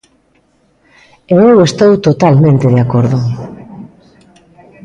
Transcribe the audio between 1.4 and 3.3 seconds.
eu estou totalmente de acordo.